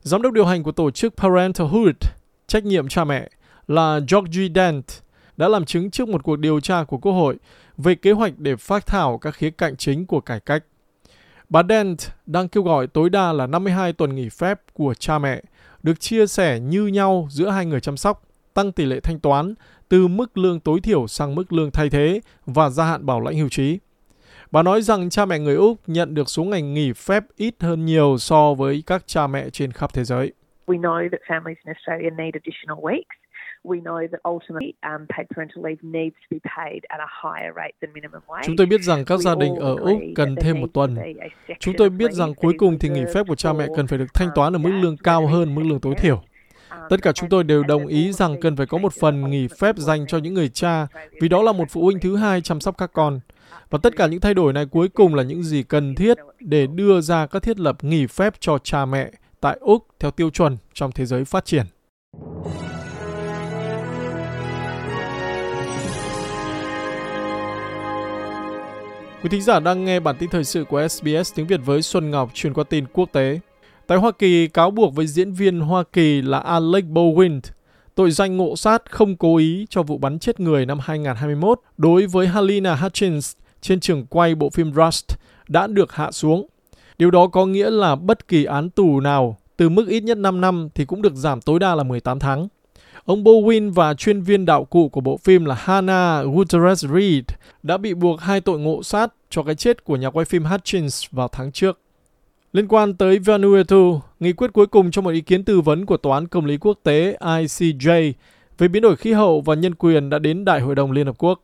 Giám 0.00 0.22
đốc 0.22 0.32
điều 0.32 0.44
hành 0.44 0.62
của 0.62 0.72
tổ 0.72 0.90
chức 0.90 1.16
Parenthood, 1.16 1.96
trách 2.46 2.64
nhiệm 2.64 2.88
cha 2.88 3.04
mẹ, 3.04 3.30
là 3.68 4.00
Georgie 4.10 4.48
Dent, 4.54 4.84
đã 5.36 5.48
làm 5.48 5.64
chứng 5.64 5.90
trước 5.90 6.08
một 6.08 6.22
cuộc 6.22 6.36
điều 6.36 6.60
tra 6.60 6.84
của 6.84 6.98
Quốc 6.98 7.12
hội 7.12 7.36
về 7.78 7.94
kế 7.94 8.12
hoạch 8.12 8.32
để 8.38 8.56
phát 8.56 8.86
thảo 8.86 9.18
các 9.18 9.34
khía 9.34 9.50
cạnh 9.50 9.76
chính 9.76 10.06
của 10.06 10.20
cải 10.20 10.40
cách. 10.40 10.64
Bà 11.48 11.62
Dent 11.68 11.98
đang 12.26 12.48
kêu 12.48 12.62
gọi 12.62 12.86
tối 12.86 13.10
đa 13.10 13.32
là 13.32 13.46
52 13.46 13.92
tuần 13.92 14.14
nghỉ 14.14 14.28
phép 14.28 14.60
của 14.72 14.94
cha 14.94 15.18
mẹ 15.18 15.42
được 15.82 16.00
chia 16.00 16.26
sẻ 16.26 16.60
như 16.60 16.86
nhau 16.86 17.26
giữa 17.30 17.50
hai 17.50 17.66
người 17.66 17.80
chăm 17.80 17.96
sóc, 17.96 18.22
tăng 18.54 18.72
tỷ 18.72 18.84
lệ 18.84 19.00
thanh 19.00 19.18
toán 19.18 19.54
từ 19.88 20.08
mức 20.08 20.38
lương 20.38 20.60
tối 20.60 20.80
thiểu 20.80 21.06
sang 21.06 21.34
mức 21.34 21.52
lương 21.52 21.70
thay 21.70 21.90
thế 21.90 22.20
và 22.46 22.70
gia 22.70 22.84
hạn 22.84 23.06
bảo 23.06 23.20
lãnh 23.20 23.36
hưu 23.36 23.48
trí. 23.48 23.78
Bà 24.50 24.62
nói 24.62 24.82
rằng 24.82 25.10
cha 25.10 25.24
mẹ 25.24 25.38
người 25.38 25.54
Úc 25.54 25.80
nhận 25.86 26.14
được 26.14 26.28
số 26.28 26.44
ngày 26.44 26.62
nghỉ 26.62 26.92
phép 26.92 27.24
ít 27.36 27.54
hơn 27.60 27.84
nhiều 27.84 28.16
so 28.18 28.54
với 28.54 28.82
các 28.86 29.02
cha 29.06 29.26
mẹ 29.26 29.50
trên 29.50 29.72
khắp 29.72 29.94
thế 29.94 30.04
giới. 30.04 30.32
We 30.66 30.80
know 30.80 31.08
that 31.12 31.20
families 31.28 31.56
in 31.64 31.74
Australia 31.74 32.10
need 32.10 32.34
additional 32.34 32.78
weeks 32.84 33.16
we 33.66 33.82
know 33.82 33.98
that 34.12 34.20
ultimately 34.32 34.72
um, 34.82 35.06
paid 35.16 35.26
parental 35.34 35.64
leave 35.64 35.82
needs 35.82 36.14
to 36.22 36.26
be 36.30 36.38
paid 36.56 36.80
at 36.88 37.00
a 37.00 37.10
higher 37.22 37.52
rate 37.56 37.74
than 37.80 37.92
minimum 37.92 38.22
wage. 38.26 38.42
Chúng 38.46 38.56
tôi 38.56 38.66
biết 38.66 38.80
rằng 38.80 39.04
các 39.04 39.20
gia 39.20 39.34
đình 39.34 39.54
ở 39.54 39.76
Úc 39.76 39.98
cần 40.14 40.36
thêm 40.36 40.60
một 40.60 40.70
tuần. 40.74 40.96
Chúng 41.58 41.74
tôi 41.78 41.90
biết 41.90 42.12
rằng 42.12 42.34
cuối 42.34 42.54
cùng 42.58 42.78
thì 42.78 42.88
nghỉ 42.88 43.04
phép 43.14 43.26
của 43.28 43.34
cha 43.34 43.52
mẹ 43.52 43.66
cần 43.76 43.86
phải 43.86 43.98
được 43.98 44.14
thanh 44.14 44.28
toán 44.34 44.56
ở 44.56 44.58
mức 44.58 44.70
lương 44.82 44.96
cao 44.96 45.26
hơn 45.26 45.54
mức 45.54 45.62
lương 45.64 45.80
tối 45.80 45.94
thiểu. 45.94 46.22
Tất 46.88 47.02
cả 47.02 47.12
chúng 47.12 47.28
tôi 47.28 47.44
đều 47.44 47.62
đồng 47.62 47.86
ý 47.86 48.12
rằng 48.12 48.40
cần 48.40 48.56
phải 48.56 48.66
có 48.66 48.78
một 48.78 48.92
phần 49.00 49.30
nghỉ 49.30 49.48
phép 49.60 49.76
dành 49.76 50.06
cho 50.06 50.18
những 50.18 50.34
người 50.34 50.48
cha, 50.48 50.86
vì 51.20 51.28
đó 51.28 51.42
là 51.42 51.52
một 51.52 51.64
phụ 51.70 51.84
huynh 51.84 52.00
thứ 52.00 52.16
hai 52.16 52.40
chăm 52.40 52.60
sóc 52.60 52.78
các 52.78 52.90
con. 52.92 53.20
Và 53.70 53.78
tất 53.82 53.96
cả 53.96 54.06
những 54.06 54.20
thay 54.20 54.34
đổi 54.34 54.52
này 54.52 54.66
cuối 54.66 54.88
cùng 54.88 55.14
là 55.14 55.22
những 55.22 55.42
gì 55.42 55.62
cần 55.62 55.94
thiết 55.94 56.16
để 56.40 56.66
đưa 56.66 57.00
ra 57.00 57.26
các 57.26 57.42
thiết 57.42 57.60
lập 57.60 57.84
nghỉ 57.84 58.06
phép 58.06 58.34
cho 58.40 58.58
cha 58.58 58.86
mẹ 58.86 59.10
tại 59.40 59.56
Úc 59.60 59.86
theo 60.00 60.10
tiêu 60.10 60.30
chuẩn 60.30 60.56
trong 60.74 60.92
thế 60.92 61.06
giới 61.06 61.24
phát 61.24 61.44
triển. 61.44 61.66
Quý 69.26 69.30
thính 69.30 69.42
giả 69.42 69.60
đang 69.60 69.84
nghe 69.84 70.00
bản 70.00 70.16
tin 70.18 70.30
thời 70.30 70.44
sự 70.44 70.64
của 70.64 70.88
SBS 70.88 71.34
tiếng 71.34 71.46
Việt 71.46 71.60
với 71.64 71.82
Xuân 71.82 72.10
Ngọc 72.10 72.30
truyền 72.34 72.54
qua 72.54 72.64
tin 72.64 72.84
quốc 72.92 73.08
tế. 73.12 73.40
Tại 73.86 73.98
Hoa 73.98 74.10
Kỳ, 74.12 74.48
cáo 74.48 74.70
buộc 74.70 74.94
với 74.94 75.06
diễn 75.06 75.32
viên 75.32 75.60
Hoa 75.60 75.84
Kỳ 75.92 76.22
là 76.22 76.38
Alec 76.38 76.84
Baldwin 76.84 77.40
tội 77.94 78.10
danh 78.10 78.36
ngộ 78.36 78.56
sát 78.56 78.90
không 78.90 79.16
cố 79.16 79.36
ý 79.36 79.66
cho 79.70 79.82
vụ 79.82 79.98
bắn 79.98 80.18
chết 80.18 80.40
người 80.40 80.66
năm 80.66 80.78
2021 80.82 81.60
đối 81.76 82.06
với 82.06 82.26
Halina 82.26 82.74
Hutchins 82.74 83.32
trên 83.60 83.80
trường 83.80 84.06
quay 84.06 84.34
bộ 84.34 84.50
phim 84.50 84.72
Rust 84.74 85.04
đã 85.48 85.66
được 85.66 85.92
hạ 85.92 86.10
xuống. 86.10 86.46
Điều 86.98 87.10
đó 87.10 87.26
có 87.26 87.46
nghĩa 87.46 87.70
là 87.70 87.96
bất 87.96 88.28
kỳ 88.28 88.44
án 88.44 88.70
tù 88.70 89.00
nào 89.00 89.36
từ 89.56 89.68
mức 89.68 89.88
ít 89.88 90.00
nhất 90.00 90.18
5 90.18 90.40
năm 90.40 90.68
thì 90.74 90.84
cũng 90.84 91.02
được 91.02 91.14
giảm 91.14 91.40
tối 91.40 91.58
đa 91.58 91.74
là 91.74 91.82
18 91.82 92.18
tháng. 92.18 92.48
Ông 93.04 93.24
Bowen 93.24 93.72
và 93.72 93.94
chuyên 93.94 94.20
viên 94.20 94.44
đạo 94.44 94.64
cụ 94.64 94.88
của 94.88 95.00
bộ 95.00 95.16
phim 95.16 95.44
là 95.44 95.54
Hannah 95.54 96.26
Gutierrez 96.26 96.94
Reed 96.94 97.24
đã 97.62 97.76
bị 97.76 97.94
buộc 97.94 98.20
hai 98.20 98.40
tội 98.40 98.58
ngộ 98.58 98.82
sát 98.82 99.12
cho 99.30 99.42
cái 99.42 99.54
chết 99.54 99.84
của 99.84 99.96
nhà 99.96 100.10
quay 100.10 100.24
phim 100.24 100.44
Hutchins 100.44 101.06
vào 101.10 101.28
tháng 101.28 101.52
trước. 101.52 101.80
Liên 102.52 102.68
quan 102.68 102.94
tới 102.94 103.18
Vanuatu, 103.18 104.00
nghị 104.20 104.32
quyết 104.32 104.52
cuối 104.52 104.66
cùng 104.66 104.90
cho 104.90 105.02
một 105.02 105.10
ý 105.10 105.20
kiến 105.20 105.44
tư 105.44 105.60
vấn 105.60 105.86
của 105.86 105.96
Tòa 105.96 106.16
án 106.16 106.28
Công 106.28 106.46
lý 106.46 106.56
Quốc 106.56 106.78
tế 106.82 107.16
ICJ 107.20 108.12
về 108.58 108.68
biến 108.68 108.82
đổi 108.82 108.96
khí 108.96 109.12
hậu 109.12 109.40
và 109.40 109.54
nhân 109.54 109.74
quyền 109.74 110.10
đã 110.10 110.18
đến 110.18 110.44
Đại 110.44 110.60
hội 110.60 110.74
đồng 110.74 110.92
Liên 110.92 111.06
Hợp 111.06 111.18
Quốc. 111.18 111.42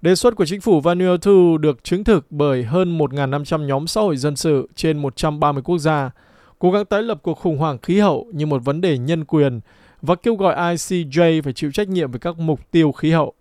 Đề 0.00 0.14
xuất 0.14 0.36
của 0.36 0.46
chính 0.46 0.60
phủ 0.60 0.80
Vanuatu 0.80 1.58
được 1.58 1.84
chứng 1.84 2.04
thực 2.04 2.26
bởi 2.30 2.64
hơn 2.64 2.98
1.500 2.98 3.64
nhóm 3.64 3.86
xã 3.86 4.00
hội 4.00 4.16
dân 4.16 4.36
sự 4.36 4.68
trên 4.74 4.98
130 4.98 5.62
quốc 5.62 5.78
gia, 5.78 6.10
cố 6.58 6.70
gắng 6.70 6.84
tái 6.84 7.02
lập 7.02 7.18
cuộc 7.22 7.38
khủng 7.38 7.58
hoảng 7.58 7.78
khí 7.78 7.98
hậu 7.98 8.26
như 8.32 8.46
một 8.46 8.64
vấn 8.64 8.80
đề 8.80 8.98
nhân 8.98 9.24
quyền 9.24 9.60
và 10.02 10.14
kêu 10.14 10.34
gọi 10.34 10.54
ICJ 10.74 11.42
phải 11.42 11.52
chịu 11.52 11.72
trách 11.72 11.88
nhiệm 11.88 12.10
về 12.10 12.18
các 12.18 12.38
mục 12.38 12.70
tiêu 12.70 12.92
khí 12.92 13.10
hậu. 13.10 13.32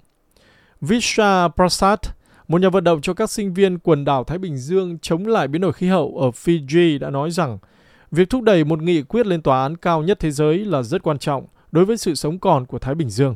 Visha 0.81 1.47
Prasad, 1.47 1.99
một 2.53 2.61
nhà 2.61 2.69
vận 2.69 2.83
động 2.83 3.01
cho 3.01 3.13
các 3.13 3.29
sinh 3.29 3.53
viên 3.53 3.79
quần 3.79 4.05
đảo 4.05 4.23
Thái 4.23 4.37
Bình 4.37 4.57
Dương 4.57 4.97
chống 5.01 5.27
lại 5.27 5.47
biến 5.47 5.61
đổi 5.61 5.73
khí 5.73 5.87
hậu 5.87 6.17
ở 6.17 6.29
Fiji 6.29 6.99
đã 6.99 7.09
nói 7.09 7.31
rằng, 7.31 7.57
việc 8.11 8.29
thúc 8.29 8.43
đẩy 8.43 8.63
một 8.63 8.81
nghị 8.81 9.03
quyết 9.03 9.27
lên 9.27 9.41
tòa 9.41 9.63
án 9.63 9.77
cao 9.77 10.03
nhất 10.03 10.17
thế 10.19 10.31
giới 10.31 10.65
là 10.65 10.81
rất 10.81 11.03
quan 11.03 11.17
trọng 11.17 11.45
đối 11.71 11.85
với 11.85 11.97
sự 11.97 12.13
sống 12.13 12.39
còn 12.39 12.65
của 12.65 12.79
Thái 12.79 12.95
Bình 12.95 13.09
Dương. 13.09 13.35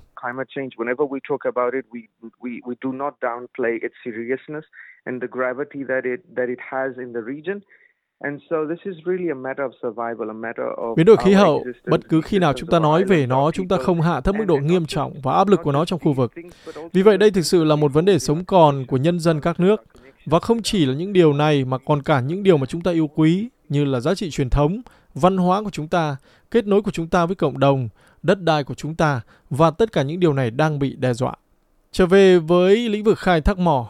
Biến 10.95 11.05
đổi 11.05 11.17
khí 11.17 11.33
hậu, 11.33 11.65
bất 11.85 12.09
cứ 12.09 12.21
khi 12.21 12.39
nào 12.39 12.53
chúng 12.53 12.69
ta 12.69 12.79
nói 12.79 13.03
về 13.03 13.25
nó, 13.25 13.51
chúng 13.51 13.67
ta 13.67 13.77
không 13.77 14.01
hạ 14.01 14.21
thấp 14.21 14.35
mức 14.35 14.45
độ 14.45 14.57
nghiêm 14.57 14.85
trọng 14.85 15.13
và 15.23 15.33
áp 15.33 15.47
lực 15.47 15.59
của 15.63 15.71
nó 15.71 15.85
trong 15.85 15.99
khu 15.99 16.13
vực. 16.13 16.33
Vì 16.93 17.01
vậy 17.01 17.17
đây 17.17 17.31
thực 17.31 17.41
sự 17.41 17.63
là 17.63 17.75
một 17.75 17.93
vấn 17.93 18.05
đề 18.05 18.19
sống 18.19 18.45
còn 18.45 18.85
của 18.85 18.97
nhân 18.97 19.19
dân 19.19 19.41
các 19.41 19.59
nước. 19.59 19.83
Và 20.25 20.39
không 20.39 20.61
chỉ 20.61 20.85
là 20.85 20.93
những 20.93 21.13
điều 21.13 21.33
này 21.33 21.65
mà 21.65 21.77
còn 21.77 22.01
cả 22.01 22.19
những 22.19 22.43
điều 22.43 22.57
mà 22.57 22.65
chúng 22.65 22.81
ta 22.81 22.91
yêu 22.91 23.09
quý 23.15 23.49
như 23.69 23.85
là 23.85 23.99
giá 23.99 24.15
trị 24.15 24.29
truyền 24.29 24.49
thống, 24.49 24.81
văn 25.13 25.37
hóa 25.37 25.63
của 25.63 25.69
chúng 25.69 25.87
ta, 25.87 26.17
kết 26.51 26.67
nối 26.67 26.81
của 26.81 26.91
chúng 26.91 27.07
ta 27.07 27.25
với 27.25 27.35
cộng 27.35 27.59
đồng, 27.59 27.89
đất 28.23 28.41
đai 28.41 28.63
của 28.63 28.73
chúng 28.73 28.95
ta 28.95 29.21
và 29.49 29.71
tất 29.71 29.91
cả 29.91 30.01
những 30.01 30.19
điều 30.19 30.33
này 30.33 30.51
đang 30.51 30.79
bị 30.79 30.95
đe 30.95 31.13
dọa. 31.13 31.33
Trở 31.91 32.05
về 32.05 32.39
với 32.39 32.89
lĩnh 32.89 33.03
vực 33.03 33.19
khai 33.19 33.41
thác 33.41 33.57
mỏ, 33.57 33.89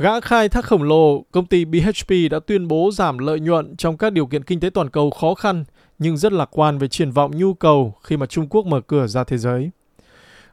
Gã 0.00 0.20
khai 0.20 0.48
thác 0.48 0.64
khổng 0.64 0.82
lồ, 0.82 1.24
công 1.32 1.46
ty 1.46 1.64
BHP 1.64 2.10
đã 2.30 2.38
tuyên 2.46 2.68
bố 2.68 2.90
giảm 2.92 3.18
lợi 3.18 3.40
nhuận 3.40 3.76
trong 3.76 3.96
các 3.96 4.12
điều 4.12 4.26
kiện 4.26 4.44
kinh 4.44 4.60
tế 4.60 4.70
toàn 4.70 4.90
cầu 4.90 5.10
khó 5.10 5.34
khăn, 5.34 5.64
nhưng 5.98 6.16
rất 6.16 6.32
lạc 6.32 6.48
quan 6.58 6.78
về 6.78 6.88
triển 6.88 7.10
vọng 7.10 7.30
nhu 7.34 7.54
cầu 7.54 7.94
khi 8.02 8.16
mà 8.16 8.26
Trung 8.26 8.48
Quốc 8.48 8.66
mở 8.66 8.80
cửa 8.80 9.06
ra 9.06 9.24
thế 9.24 9.38
giới. 9.38 9.70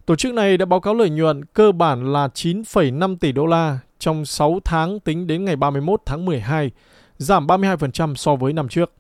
Tổ 0.06 0.16
chức 0.16 0.34
này 0.34 0.58
đã 0.58 0.66
báo 0.66 0.80
cáo 0.80 0.94
lợi 0.94 1.10
nhuận 1.10 1.46
cơ 1.46 1.72
bản 1.72 2.14
là 2.14 2.28
9,5 2.28 3.18
tỷ 3.18 3.32
đô 3.32 3.46
la 3.46 3.80
trong 4.00 4.26
6 4.26 4.60
tháng 4.66 5.00
tính 5.00 5.28
đến 5.28 5.46
ngày 5.46 5.56
31 5.56 6.02
tháng 6.06 6.26
12, 6.26 6.72
giảm 7.18 7.48
32% 7.48 8.16
so 8.16 8.36
với 8.36 8.54
năm 8.54 8.70
trước. 8.70 8.92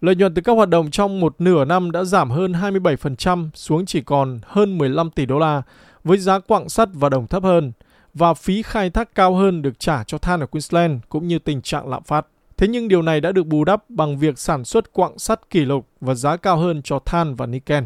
Lợi 0.00 0.14
nhuận 0.14 0.34
từ 0.34 0.42
các 0.42 0.52
hoạt 0.52 0.68
động 0.68 0.90
trong 0.90 1.20
một 1.20 1.34
nửa 1.38 1.64
năm 1.64 1.90
đã 1.90 2.04
giảm 2.04 2.30
hơn 2.30 2.52
27% 2.52 3.48
xuống 3.54 3.86
chỉ 3.86 4.00
còn 4.00 4.38
hơn 4.46 4.78
15 4.78 5.10
tỷ 5.10 5.26
đô 5.26 5.38
la, 5.38 5.62
với 6.04 6.18
giá 6.18 6.38
quặng 6.38 6.68
sắt 6.68 6.88
và 6.92 7.08
đồng 7.08 7.26
thấp 7.26 7.42
hơn– 7.42 7.72
và 8.18 8.34
phí 8.34 8.62
khai 8.62 8.90
thác 8.90 9.14
cao 9.14 9.34
hơn 9.34 9.62
được 9.62 9.78
trả 9.78 10.04
cho 10.04 10.18
than 10.18 10.40
ở 10.40 10.46
Queensland 10.46 11.00
cũng 11.08 11.28
như 11.28 11.38
tình 11.38 11.62
trạng 11.62 11.88
lạm 11.88 12.02
phát. 12.02 12.26
Thế 12.56 12.68
nhưng 12.68 12.88
điều 12.88 13.02
này 13.02 13.20
đã 13.20 13.32
được 13.32 13.46
bù 13.46 13.64
đắp 13.64 13.90
bằng 13.90 14.18
việc 14.18 14.38
sản 14.38 14.64
xuất 14.64 14.92
quặng 14.92 15.18
sắt 15.18 15.50
kỷ 15.50 15.64
lục 15.64 15.88
và 16.00 16.14
giá 16.14 16.36
cao 16.36 16.56
hơn 16.56 16.82
cho 16.82 16.98
than 16.98 17.34
và 17.34 17.46
nickel. 17.46 17.84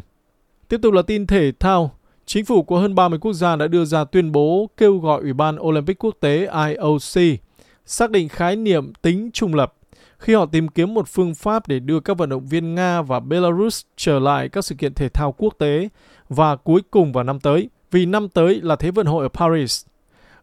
Tiếp 0.69 0.81
tục 0.83 0.95
là 0.95 1.03
tin 1.03 1.27
thể 1.27 1.53
thao. 1.61 1.91
Chính 2.27 2.45
phủ 2.45 2.62
của 2.62 2.79
hơn 2.79 2.95
30 2.95 3.19
quốc 3.19 3.33
gia 3.33 3.57
đã 3.57 3.67
đưa 3.67 3.85
ra 3.85 4.05
tuyên 4.05 4.33
bố 4.33 4.71
kêu 4.77 4.99
gọi 4.99 5.21
Ủy 5.21 5.33
ban 5.33 5.57
Olympic 5.61 6.05
quốc 6.05 6.17
tế 6.21 6.49
IOC 6.69 7.41
xác 7.87 8.11
định 8.11 8.29
khái 8.29 8.57
niệm 8.57 8.93
tính 9.03 9.31
trung 9.33 9.55
lập 9.55 9.75
khi 10.19 10.35
họ 10.35 10.47
tìm 10.47 10.69
kiếm 10.69 10.95
một 10.95 11.09
phương 11.09 11.35
pháp 11.35 11.69
để 11.69 11.79
đưa 11.79 12.01
các 12.01 12.19
vận 12.19 12.29
động 12.29 12.47
viên 12.47 12.75
Nga 12.75 13.03
và 13.03 13.21
Belarus 13.21 13.83
trở 13.97 14.19
lại 14.19 14.49
các 14.49 14.65
sự 14.65 14.75
kiện 14.75 14.95
thể 14.95 15.09
thao 15.09 15.33
quốc 15.33 15.55
tế 15.59 15.89
và 16.29 16.57
cuối 16.57 16.81
cùng 16.91 17.12
vào 17.12 17.25
năm 17.25 17.41
tới, 17.41 17.69
vì 17.91 18.07
năm 18.07 18.29
tới 18.29 18.61
là 18.62 18.77
Thế 18.77 18.91
vận 18.91 19.07
hội 19.07 19.25
ở 19.25 19.29
Paris. 19.29 19.85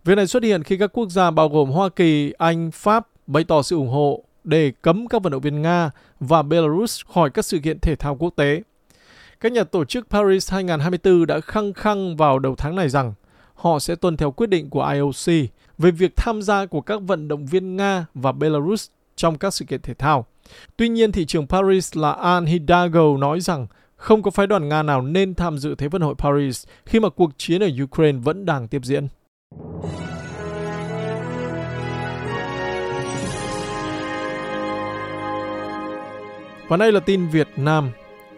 Việc 0.03 0.15
này 0.15 0.27
xuất 0.27 0.43
hiện 0.43 0.63
khi 0.63 0.77
các 0.77 0.91
quốc 0.93 1.09
gia 1.09 1.31
bao 1.31 1.49
gồm 1.49 1.69
Hoa 1.69 1.89
Kỳ, 1.89 2.33
Anh, 2.37 2.71
Pháp 2.71 3.07
bày 3.27 3.43
tỏ 3.43 3.61
sự 3.61 3.75
ủng 3.75 3.89
hộ 3.89 4.23
để 4.43 4.71
cấm 4.81 5.07
các 5.07 5.23
vận 5.23 5.31
động 5.31 5.41
viên 5.41 5.61
Nga 5.61 5.91
và 6.19 6.41
Belarus 6.41 7.01
khỏi 7.13 7.29
các 7.29 7.45
sự 7.45 7.59
kiện 7.63 7.79
thể 7.79 7.95
thao 7.95 8.15
quốc 8.15 8.33
tế. 8.35 8.61
Các 9.39 9.51
nhà 9.51 9.63
tổ 9.63 9.85
chức 9.85 10.09
Paris 10.09 10.51
2024 10.51 11.25
đã 11.25 11.39
khăng 11.39 11.73
khăng 11.73 12.17
vào 12.17 12.39
đầu 12.39 12.55
tháng 12.55 12.75
này 12.75 12.89
rằng 12.89 13.13
họ 13.53 13.79
sẽ 13.79 13.95
tuân 13.95 14.17
theo 14.17 14.31
quyết 14.31 14.49
định 14.49 14.69
của 14.69 14.87
IOC 14.93 15.49
về 15.77 15.91
việc 15.91 16.15
tham 16.15 16.41
gia 16.41 16.65
của 16.65 16.81
các 16.81 17.01
vận 17.01 17.27
động 17.27 17.45
viên 17.45 17.75
Nga 17.75 18.05
và 18.13 18.31
Belarus 18.31 18.87
trong 19.15 19.37
các 19.37 19.53
sự 19.53 19.65
kiện 19.65 19.81
thể 19.81 19.93
thao. 19.93 20.25
Tuy 20.77 20.89
nhiên, 20.89 21.11
thị 21.11 21.25
trường 21.25 21.47
Paris 21.47 21.97
là 21.97 22.11
Anne 22.11 22.51
Hidalgo 22.51 23.17
nói 23.17 23.39
rằng 23.39 23.67
không 23.95 24.21
có 24.21 24.31
phái 24.31 24.47
đoàn 24.47 24.69
Nga 24.69 24.83
nào 24.83 25.01
nên 25.01 25.35
tham 25.35 25.57
dự 25.57 25.75
Thế 25.75 25.87
vận 25.87 26.01
hội 26.01 26.15
Paris 26.17 26.65
khi 26.85 26.99
mà 26.99 27.09
cuộc 27.09 27.31
chiến 27.37 27.63
ở 27.63 27.69
Ukraine 27.83 28.19
vẫn 28.23 28.45
đang 28.45 28.67
tiếp 28.67 28.81
diễn. 28.83 29.07
Và 36.69 36.77
đây 36.77 36.91
là 36.91 36.99
tin 36.99 37.27
Việt 37.27 37.47
Nam. 37.55 37.91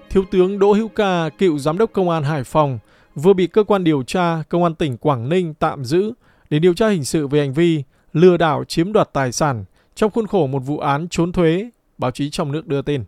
Thiếu 0.10 0.24
tướng 0.32 0.60
Đỗ 0.60 0.74
Hữu 0.74 0.88
Ca, 0.88 1.30
cựu 1.38 1.60
giám 1.60 1.78
đốc 1.78 1.94
công 1.94 2.10
an 2.10 2.24
Hải 2.24 2.44
Phòng, 2.44 2.80
vừa 3.16 3.34
bị 3.34 3.48
cơ 3.48 3.64
quan 3.64 3.84
điều 3.84 4.04
tra 4.04 4.44
công 4.50 4.64
an 4.64 4.76
tỉnh 4.76 4.98
Quảng 4.98 5.30
Ninh 5.30 5.54
tạm 5.54 5.86
giữ 5.86 6.14
để 6.50 6.60
điều 6.60 6.74
tra 6.74 6.90
hình 6.90 7.06
sự 7.06 7.28
về 7.28 7.40
hành 7.40 7.54
vi 7.54 7.84
lừa 8.14 8.38
đảo 8.38 8.64
chiếm 8.64 8.94
đoạt 8.94 9.10
tài 9.14 9.32
sản 9.32 9.66
trong 9.96 10.12
khuôn 10.12 10.28
khổ 10.28 10.48
một 10.48 10.60
vụ 10.60 10.78
án 10.80 11.08
trốn 11.10 11.32
thuế, 11.32 11.70
báo 11.98 12.12
chí 12.12 12.30
trong 12.30 12.52
nước 12.52 12.68
đưa 12.68 12.82
tin. 12.82 13.04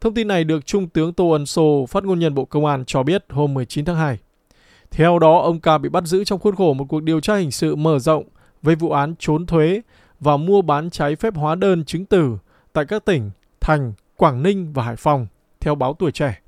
Thông 0.00 0.14
tin 0.14 0.28
này 0.28 0.44
được 0.44 0.66
Trung 0.66 0.88
tướng 0.88 1.12
Tô 1.12 1.30
Ân 1.30 1.46
Sô, 1.46 1.86
phát 1.86 2.04
ngôn 2.04 2.18
nhân 2.18 2.34
Bộ 2.34 2.44
Công 2.44 2.66
an 2.66 2.84
cho 2.86 3.02
biết 3.02 3.24
hôm 3.28 3.54
19 3.54 3.84
tháng 3.84 3.96
2. 3.96 4.18
Theo 4.92 5.18
đó, 5.18 5.38
ông 5.38 5.60
Ca 5.60 5.78
bị 5.78 5.88
bắt 5.88 6.04
giữ 6.04 6.24
trong 6.24 6.38
khuôn 6.38 6.56
khổ 6.56 6.74
một 6.74 6.84
cuộc 6.88 7.02
điều 7.02 7.20
tra 7.20 7.36
hình 7.36 7.50
sự 7.50 7.76
mở 7.76 7.98
rộng 7.98 8.24
về 8.62 8.74
vụ 8.74 8.90
án 8.90 9.14
trốn 9.18 9.46
thuế 9.46 9.80
và 10.20 10.36
mua 10.36 10.62
bán 10.62 10.90
trái 10.90 11.16
phép 11.16 11.34
hóa 11.34 11.54
đơn 11.54 11.84
chứng 11.84 12.06
tử 12.06 12.38
tại 12.72 12.84
các 12.84 13.04
tỉnh 13.04 13.30
Thành, 13.60 13.92
Quảng 14.16 14.42
Ninh 14.42 14.72
và 14.72 14.82
Hải 14.82 14.96
Phòng, 14.96 15.26
theo 15.60 15.74
báo 15.74 15.94
Tuổi 15.98 16.12
Trẻ. 16.12 16.40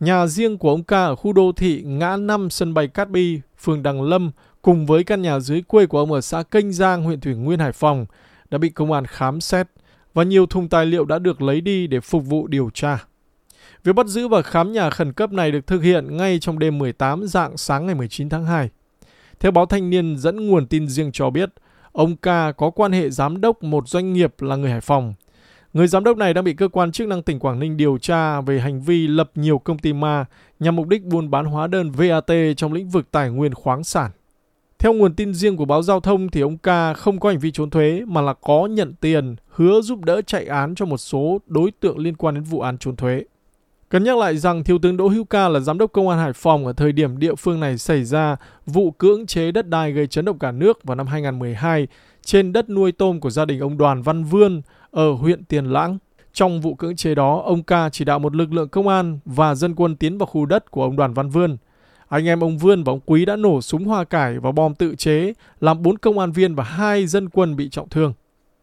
Nhà 0.00 0.26
riêng 0.26 0.58
của 0.58 0.70
ông 0.70 0.84
Ca 0.84 1.04
ở 1.04 1.16
khu 1.16 1.32
đô 1.32 1.52
thị 1.56 1.82
ngã 1.86 2.16
5 2.16 2.50
sân 2.50 2.74
bay 2.74 2.88
Cát 2.88 3.10
Bi, 3.10 3.40
phường 3.58 3.82
Đằng 3.82 4.02
Lâm 4.02 4.30
cùng 4.62 4.86
với 4.86 5.04
căn 5.04 5.22
nhà 5.22 5.40
dưới 5.40 5.62
quê 5.62 5.86
của 5.86 5.98
ông 5.98 6.12
ở 6.12 6.20
xã 6.20 6.42
Kênh 6.42 6.72
Giang, 6.72 7.04
huyện 7.04 7.20
Thủy 7.20 7.34
Nguyên, 7.34 7.58
Hải 7.58 7.72
Phòng 7.72 8.06
đã 8.50 8.58
bị 8.58 8.68
công 8.68 8.92
an 8.92 9.06
khám 9.06 9.40
xét 9.40 9.66
và 10.14 10.22
nhiều 10.22 10.46
thùng 10.46 10.68
tài 10.68 10.86
liệu 10.86 11.04
đã 11.04 11.18
được 11.18 11.42
lấy 11.42 11.60
đi 11.60 11.86
để 11.86 12.00
phục 12.00 12.24
vụ 12.24 12.46
điều 12.46 12.70
tra. 12.74 13.04
Việc 13.84 13.92
bắt 13.92 14.06
giữ 14.06 14.28
và 14.28 14.42
khám 14.42 14.72
nhà 14.72 14.90
khẩn 14.90 15.12
cấp 15.12 15.32
này 15.32 15.52
được 15.52 15.66
thực 15.66 15.82
hiện 15.82 16.16
ngay 16.16 16.38
trong 16.38 16.58
đêm 16.58 16.78
18 16.78 17.26
dạng 17.26 17.56
sáng 17.56 17.86
ngày 17.86 17.94
19 17.94 18.28
tháng 18.28 18.44
2. 18.44 18.70
Theo 19.40 19.52
báo 19.52 19.66
Thanh 19.66 19.90
niên 19.90 20.16
dẫn 20.18 20.46
nguồn 20.46 20.66
tin 20.66 20.88
riêng 20.88 21.12
cho 21.12 21.30
biết, 21.30 21.50
ông 21.92 22.16
Ca 22.16 22.52
có 22.52 22.70
quan 22.70 22.92
hệ 22.92 23.10
giám 23.10 23.40
đốc 23.40 23.62
một 23.62 23.88
doanh 23.88 24.12
nghiệp 24.12 24.42
là 24.42 24.56
người 24.56 24.70
Hải 24.70 24.80
Phòng. 24.80 25.14
Người 25.72 25.86
giám 25.86 26.04
đốc 26.04 26.16
này 26.16 26.34
đang 26.34 26.44
bị 26.44 26.52
cơ 26.54 26.68
quan 26.68 26.92
chức 26.92 27.08
năng 27.08 27.22
tỉnh 27.22 27.38
Quảng 27.38 27.58
Ninh 27.58 27.76
điều 27.76 27.98
tra 27.98 28.40
về 28.40 28.60
hành 28.60 28.82
vi 28.82 29.06
lập 29.06 29.30
nhiều 29.34 29.58
công 29.58 29.78
ty 29.78 29.92
ma 29.92 30.24
nhằm 30.58 30.76
mục 30.76 30.88
đích 30.88 31.04
buôn 31.04 31.30
bán 31.30 31.44
hóa 31.44 31.66
đơn 31.66 31.90
VAT 31.90 32.30
trong 32.56 32.72
lĩnh 32.72 32.88
vực 32.88 33.10
tài 33.10 33.30
nguyên 33.30 33.54
khoáng 33.54 33.84
sản. 33.84 34.10
Theo 34.78 34.92
nguồn 34.92 35.14
tin 35.14 35.34
riêng 35.34 35.56
của 35.56 35.64
báo 35.64 35.82
giao 35.82 36.00
thông 36.00 36.30
thì 36.30 36.40
ông 36.40 36.58
Ca 36.58 36.94
không 36.94 37.20
có 37.20 37.28
hành 37.28 37.38
vi 37.38 37.50
trốn 37.50 37.70
thuế 37.70 38.02
mà 38.06 38.20
là 38.20 38.34
có 38.34 38.66
nhận 38.66 38.94
tiền, 39.00 39.36
hứa 39.48 39.80
giúp 39.80 40.04
đỡ 40.04 40.22
chạy 40.22 40.46
án 40.46 40.74
cho 40.74 40.86
một 40.86 40.98
số 40.98 41.38
đối 41.46 41.70
tượng 41.70 41.98
liên 41.98 42.16
quan 42.16 42.34
đến 42.34 42.44
vụ 42.44 42.60
án 42.60 42.78
trốn 42.78 42.96
thuế. 42.96 43.24
Cần 43.94 44.04
nhắc 44.04 44.16
lại 44.16 44.36
rằng 44.36 44.64
Thiếu 44.64 44.78
tướng 44.78 44.96
Đỗ 44.96 45.08
Hữu 45.08 45.24
Ca 45.24 45.48
là 45.48 45.60
giám 45.60 45.78
đốc 45.78 45.92
công 45.92 46.08
an 46.08 46.18
Hải 46.18 46.32
Phòng 46.32 46.66
ở 46.66 46.72
thời 46.72 46.92
điểm 46.92 47.18
địa 47.18 47.34
phương 47.34 47.60
này 47.60 47.78
xảy 47.78 48.04
ra 48.04 48.36
vụ 48.66 48.90
cưỡng 48.90 49.26
chế 49.26 49.52
đất 49.52 49.68
đai 49.68 49.92
gây 49.92 50.06
chấn 50.06 50.24
động 50.24 50.38
cả 50.38 50.52
nước 50.52 50.84
vào 50.84 50.94
năm 50.94 51.06
2012 51.06 51.86
trên 52.22 52.52
đất 52.52 52.70
nuôi 52.70 52.92
tôm 52.92 53.20
của 53.20 53.30
gia 53.30 53.44
đình 53.44 53.60
ông 53.60 53.78
Đoàn 53.78 54.02
Văn 54.02 54.24
Vươn 54.24 54.62
ở 54.90 55.12
huyện 55.12 55.44
Tiền 55.44 55.64
Lãng. 55.64 55.98
Trong 56.32 56.60
vụ 56.60 56.74
cưỡng 56.74 56.96
chế 56.96 57.14
đó, 57.14 57.42
ông 57.44 57.62
Ca 57.62 57.88
chỉ 57.88 58.04
đạo 58.04 58.18
một 58.18 58.36
lực 58.36 58.52
lượng 58.52 58.68
công 58.68 58.88
an 58.88 59.18
và 59.24 59.54
dân 59.54 59.74
quân 59.74 59.96
tiến 59.96 60.18
vào 60.18 60.26
khu 60.26 60.46
đất 60.46 60.70
của 60.70 60.82
ông 60.82 60.96
Đoàn 60.96 61.14
Văn 61.14 61.30
Vươn. 61.30 61.56
Anh 62.08 62.26
em 62.26 62.40
ông 62.40 62.58
Vươn 62.58 62.84
và 62.84 62.92
ông 62.92 63.00
Quý 63.06 63.24
đã 63.24 63.36
nổ 63.36 63.60
súng 63.60 63.84
hoa 63.84 64.04
cải 64.04 64.38
và 64.38 64.52
bom 64.52 64.74
tự 64.74 64.94
chế, 64.94 65.32
làm 65.60 65.82
4 65.82 65.98
công 65.98 66.18
an 66.18 66.32
viên 66.32 66.54
và 66.54 66.64
2 66.64 67.06
dân 67.06 67.28
quân 67.28 67.56
bị 67.56 67.68
trọng 67.68 67.88
thương. 67.88 68.12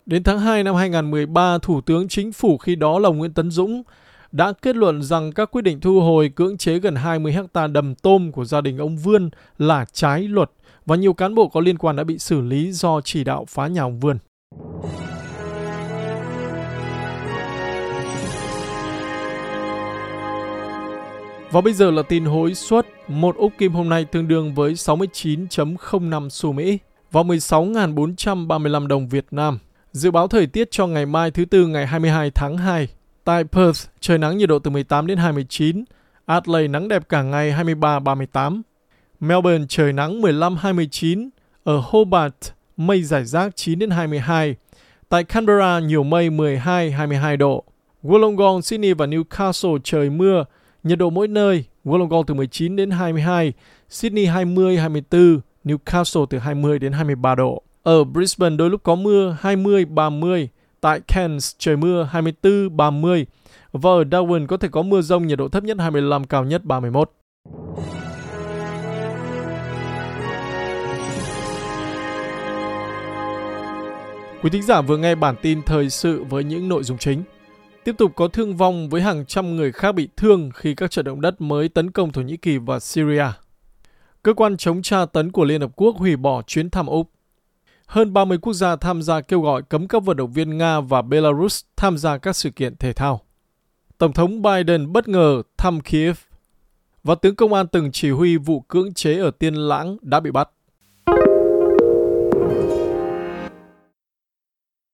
Đến 0.06 0.24
tháng 0.24 0.40
2 0.40 0.64
năm 0.64 0.76
2013, 0.76 1.58
Thủ 1.58 1.82
tướng 1.82 2.08
Chính 2.08 2.32
phủ 2.32 2.58
khi 2.58 2.76
đó 2.76 3.00
là 3.00 3.10
Nguyễn 3.10 3.34
Tấn 3.34 3.52
Dũng 3.52 3.84
đã 4.32 4.54
kết 4.62 4.76
luận 4.76 5.04
rằng 5.04 5.32
các 5.32 5.52
quyết 5.52 5.62
định 5.62 5.80
thu 5.80 6.02
hồi 6.02 6.30
cưỡng 6.36 6.58
chế 6.58 6.80
gần 6.80 6.96
20 6.96 7.34
hecta 7.34 7.68
đầm 7.68 7.96
tôm 7.96 8.32
của 8.32 8.46
gia 8.46 8.62
đình 8.62 8.78
ông 8.78 8.98
Vươn 8.98 9.30
là 9.58 9.86
trái 9.94 10.24
luật 10.24 10.52
và 10.86 10.96
nhiều 10.96 11.14
cán 11.14 11.36
bộ 11.36 11.48
có 11.48 11.60
liên 11.60 11.78
quan 11.78 11.96
đã 11.96 12.04
bị 12.04 12.18
xử 12.20 12.42
lý 12.42 12.72
do 12.72 13.02
chỉ 13.02 13.24
đạo 13.24 13.46
phá 13.50 13.68
nhà 13.68 13.82
ông 13.82 14.00
Vươn. 14.00 14.18
Và 21.52 21.62
bây 21.62 21.74
giờ 21.74 21.92
là 21.92 22.02
tin 22.02 22.26
hối 22.26 22.54
suất. 22.54 22.86
Một 23.08 23.36
úc 23.36 23.52
kim 23.58 23.74
hôm 23.74 23.90
nay 23.90 24.06
tương 24.06 24.28
đương 24.28 24.54
với 24.54 24.74
69.05 24.74 26.30
xu 26.30 26.52
Mỹ 26.52 26.80
và 27.12 27.22
16.435 27.22 28.88
đồng 28.88 29.10
Việt 29.10 29.26
Nam. 29.32 29.60
Dự 29.92 30.12
báo 30.12 30.28
thời 30.28 30.48
tiết 30.48 30.72
cho 30.72 30.88
ngày 30.88 31.06
mai 31.06 31.32
thứ 31.32 31.46
Tư 31.46 31.68
ngày 31.68 31.88
22 31.88 32.32
tháng 32.32 32.58
2. 32.58 32.88
Tại 33.24 33.44
Perth, 33.44 33.88
trời 34.00 34.18
nắng 34.18 34.38
nhiệt 34.38 34.50
độ 34.50 34.60
từ 34.60 34.72
18 34.72 35.08
đến 35.08 35.18
29. 35.18 35.84
Adelaide 36.26 36.68
nắng 36.68 36.88
đẹp 36.88 37.10
cả 37.10 37.22
ngày 37.22 37.52
23-38. 37.52 38.62
Melbourne 39.20 39.66
trời 39.70 39.94
nắng 39.94 40.22
15-29. 40.22 41.30
Ở 41.64 41.82
Hobart, 41.84 42.36
mây 42.78 43.04
giải 43.04 43.26
rác 43.26 43.56
9 43.56 43.80
đến 43.80 43.90
22. 43.90 44.56
Tại 45.10 45.24
Canberra 45.24 45.80
nhiều 45.80 46.04
mây 46.04 46.30
12-22 46.30 47.38
độ. 47.38 47.64
Wollongong, 48.04 48.62
Sydney 48.62 48.94
và 48.94 49.06
Newcastle 49.06 49.80
trời 49.84 50.10
mưa 50.10 50.46
Nhiệt 50.84 50.98
độ 50.98 51.10
mỗi 51.10 51.28
nơi, 51.28 51.66
Wollongong 51.86 52.24
từ 52.24 52.34
19 52.34 52.76
đến 52.76 52.92
22, 52.92 53.54
Sydney 53.90 54.26
20, 54.26 54.78
24, 54.78 55.40
Newcastle 55.64 56.26
từ 56.26 56.38
20 56.38 56.80
đến 56.80 56.92
23 56.92 57.36
độ. 57.36 57.64
Ở 57.84 58.04
Brisbane 58.04 58.56
đôi 58.56 58.70
lúc 58.70 58.84
có 58.84 58.96
mưa 58.96 59.38
20, 59.40 59.86
30, 59.86 60.50
tại 60.82 61.00
Cairns 61.08 61.56
trời 61.58 61.78
mưa 61.78 62.04
24, 62.12 62.78
30 62.78 63.26
và 63.72 63.90
ở 63.92 64.04
Darwin 64.04 64.48
có 64.48 64.58
thể 64.58 64.68
có 64.72 64.82
mưa 64.82 65.02
rông 65.02 65.28
nhiệt 65.28 65.38
độ 65.38 65.50
thấp 65.50 65.64
nhất 65.64 65.78
25, 65.80 66.24
cao 66.24 66.44
nhất 66.44 66.66
31. 66.66 67.12
Quý 74.44 74.50
thính 74.50 74.64
giả 74.64 74.82
vừa 74.82 74.98
nghe 74.98 75.16
bản 75.16 75.36
tin 75.42 75.62
thời 75.62 75.90
sự 75.90 76.24
với 76.24 76.44
những 76.44 76.70
nội 76.70 76.84
dung 76.84 76.98
chính. 76.98 77.24
Tiếp 77.84 77.96
tục 77.98 78.12
có 78.16 78.28
thương 78.28 78.58
vong 78.58 78.90
với 78.90 79.02
hàng 79.02 79.26
trăm 79.26 79.56
người 79.56 79.72
khác 79.72 79.92
bị 79.92 80.10
thương 80.18 80.50
khi 80.54 80.76
các 80.76 80.92
trận 80.92 81.06
động 81.06 81.22
đất 81.22 81.42
mới 81.42 81.70
tấn 81.70 81.92
công 81.92 82.12
Thổ 82.12 82.22
Nhĩ 82.22 82.38
Kỳ 82.38 82.58
và 82.58 82.80
Syria. 82.80 83.26
Cơ 84.24 84.34
quan 84.34 84.58
chống 84.58 84.82
tra 84.82 85.06
tấn 85.06 85.32
của 85.32 85.44
Liên 85.44 85.62
Hợp 85.62 85.72
Quốc 85.76 85.96
hủy 85.98 86.16
bỏ 86.16 86.42
chuyến 86.42 86.70
thăm 86.70 86.88
Úc. 86.88 87.10
Hơn 87.92 88.14
30 88.14 88.38
quốc 88.38 88.54
gia 88.54 88.76
tham 88.76 89.02
gia 89.02 89.22
kêu 89.22 89.42
gọi 89.42 89.62
cấm 89.62 89.88
các 89.88 90.04
vận 90.04 90.18
động 90.18 90.32
viên 90.32 90.58
Nga 90.58 90.80
và 90.80 91.02
Belarus 91.02 91.64
tham 91.78 91.98
gia 91.98 92.18
các 92.18 92.36
sự 92.36 92.50
kiện 92.50 92.78
thể 92.78 92.94
thao. 92.94 93.22
Tổng 93.98 94.14
thống 94.14 94.42
Biden 94.42 94.94
bất 94.94 95.08
ngờ 95.08 95.42
thăm 95.58 95.82
Kiev 95.82 96.18
và 97.04 97.16
tướng 97.16 97.36
công 97.36 97.54
an 97.54 97.68
từng 97.68 97.92
chỉ 97.92 98.10
huy 98.10 98.38
vụ 98.38 98.60
cưỡng 98.60 98.94
chế 98.94 99.18
ở 99.18 99.32
Tiên 99.32 99.56
Lãng 99.56 99.98
đã 100.02 100.20
bị 100.20 100.32
bắt. 100.32 100.50